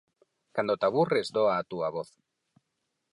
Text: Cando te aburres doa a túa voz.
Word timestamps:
Cando 0.59 0.75
te 0.79 0.85
aburres 0.87 1.27
doa 1.37 1.53
a 1.57 1.67
túa 1.71 1.89
voz. 1.99 2.09